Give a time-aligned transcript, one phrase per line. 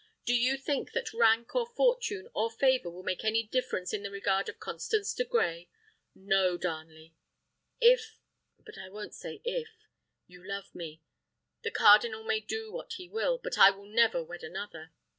[0.25, 4.09] "Do you think that rank, or fortune, or favour, will make any difference in the
[4.09, 5.69] regard of Constance de Grey?
[6.15, 7.13] No, Darnley:
[7.79, 8.17] if
[8.65, 9.69] but I won't say if
[10.25, 11.03] you love me,
[11.61, 14.91] the cardinal may do what he will, but I will never wed another.